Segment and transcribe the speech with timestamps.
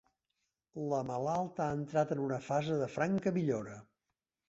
[0.93, 3.81] La malalta ha entrat en una fase de franca millora.